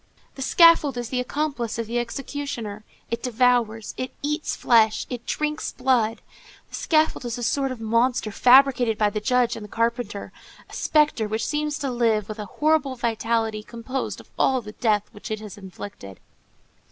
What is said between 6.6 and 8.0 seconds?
the scaffold is a sort of